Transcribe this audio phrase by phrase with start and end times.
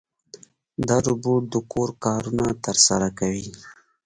[0.87, 3.49] دا روبوټ د کور کارونه ترسره کوي.